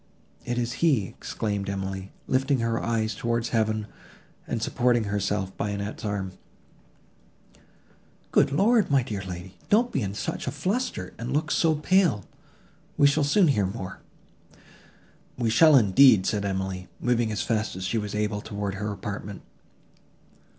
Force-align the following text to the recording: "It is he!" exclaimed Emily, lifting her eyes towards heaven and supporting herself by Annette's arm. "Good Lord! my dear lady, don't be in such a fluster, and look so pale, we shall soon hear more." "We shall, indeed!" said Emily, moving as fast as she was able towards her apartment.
"It 0.45 0.57
is 0.57 0.73
he!" 0.81 1.05
exclaimed 1.05 1.69
Emily, 1.69 2.11
lifting 2.25 2.57
her 2.57 2.81
eyes 2.81 3.13
towards 3.13 3.49
heaven 3.49 3.85
and 4.47 4.59
supporting 4.59 5.03
herself 5.03 5.55
by 5.55 5.69
Annette's 5.69 6.03
arm. 6.03 6.31
"Good 8.31 8.51
Lord! 8.51 8.89
my 8.89 9.03
dear 9.03 9.21
lady, 9.21 9.59
don't 9.69 9.91
be 9.91 10.01
in 10.01 10.15
such 10.15 10.47
a 10.47 10.51
fluster, 10.51 11.13
and 11.19 11.31
look 11.31 11.51
so 11.51 11.75
pale, 11.75 12.25
we 12.97 13.05
shall 13.05 13.23
soon 13.23 13.49
hear 13.49 13.67
more." 13.67 13.99
"We 15.37 15.51
shall, 15.51 15.75
indeed!" 15.75 16.25
said 16.25 16.45
Emily, 16.45 16.87
moving 16.99 17.31
as 17.31 17.43
fast 17.43 17.75
as 17.75 17.83
she 17.85 17.99
was 17.99 18.15
able 18.15 18.41
towards 18.41 18.77
her 18.77 18.91
apartment. 18.91 19.43